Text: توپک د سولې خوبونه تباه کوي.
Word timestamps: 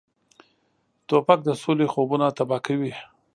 توپک 1.07 1.39
د 1.45 1.49
سولې 1.61 1.87
خوبونه 1.93 2.25
تباه 2.37 2.61
کوي. 2.65 2.93